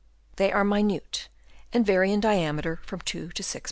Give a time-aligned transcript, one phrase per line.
[0.37, 1.29] They are minute,
[1.71, 3.59] and vary in diameter from 2 to 6